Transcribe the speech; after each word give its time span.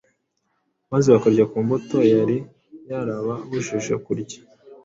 maze 0.91 1.07
bakarya 1.13 1.45
ku 1.51 1.57
mbuto 1.65 1.97
yari 2.13 2.37
yarababujije 2.91 3.93
kurya 4.05 4.39